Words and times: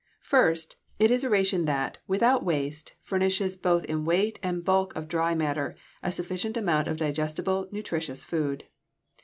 First, 0.23 0.77
it 0.97 1.11
is 1.11 1.23
a 1.23 1.29
ration 1.29 1.65
that, 1.65 1.99
without 2.07 2.43
waste, 2.43 2.93
furnishes 3.03 3.55
both 3.55 3.85
in 3.85 4.03
weight 4.03 4.39
and 4.41 4.65
bulk 4.65 4.95
of 4.95 5.07
dry 5.07 5.35
matter 5.35 5.75
a 6.01 6.11
sufficient 6.11 6.57
amount 6.57 6.87
of 6.87 6.97
digestible, 6.97 7.67
nutritious 7.71 8.23
food. 8.25 8.63